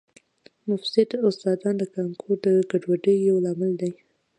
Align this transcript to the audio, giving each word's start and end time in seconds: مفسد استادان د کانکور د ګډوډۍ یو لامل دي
مفسد 0.69 1.09
استادان 1.27 1.75
د 1.79 1.83
کانکور 1.95 2.37
د 2.45 2.47
ګډوډۍ 2.69 3.17
یو 3.29 3.35
لامل 3.45 3.71
دي 3.81 3.91